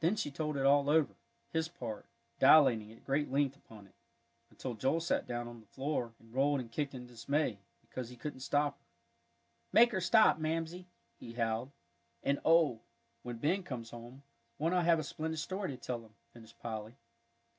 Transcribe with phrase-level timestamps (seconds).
[0.00, 1.14] Then she told it all over
[1.48, 2.04] his part
[2.38, 3.94] dilating at great length upon it,
[4.50, 8.16] until Joel got down on the floor and rolled and kicked in dismay, because he
[8.16, 8.84] couldn't stop her.
[9.72, 10.88] "Make her stop, Mamsie,"
[11.18, 11.70] he howled.
[12.22, 12.82] "And oh,
[13.22, 14.24] when Ben comes home,
[14.58, 16.96] won't I have a splendid story to tell him!" finished Polly.